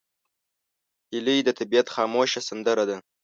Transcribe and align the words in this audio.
هیلۍ 1.11 1.37
د 1.43 1.49
طبیعت 1.59 1.87
خاموشه 1.95 2.41
سندره 2.49 2.83
ده 2.89 2.97